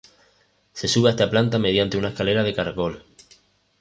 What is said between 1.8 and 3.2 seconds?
una escalera de caracol.